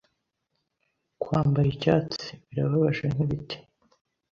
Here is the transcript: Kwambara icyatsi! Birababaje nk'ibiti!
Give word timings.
Kwambara 1.21 1.67
icyatsi! 1.73 2.29
Birababaje 2.47 3.05
nk'ibiti! 3.13 3.57